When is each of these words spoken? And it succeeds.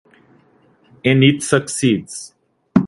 And 1.05 1.23
it 1.23 1.43
succeeds. 1.43 2.33